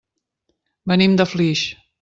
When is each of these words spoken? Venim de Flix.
Venim 0.93 1.15
de 1.21 1.31
Flix. 1.35 1.67